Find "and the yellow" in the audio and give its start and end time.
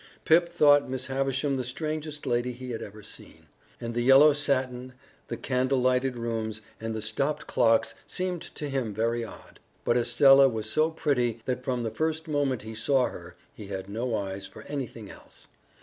3.79-4.33